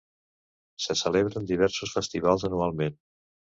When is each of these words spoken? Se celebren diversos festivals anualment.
Se 0.85 0.95
celebren 1.01 1.45
diversos 1.53 1.95
festivals 1.99 2.49
anualment. 2.53 3.01